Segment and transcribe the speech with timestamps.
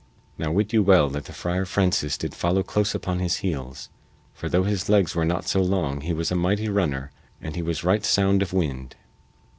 [0.35, 3.89] Now wit you well that the Friar Francis did follow close upon his heels,
[4.33, 7.61] for though his legs were not so long he was a mighty runner and he
[7.61, 8.95] was right sound of wind.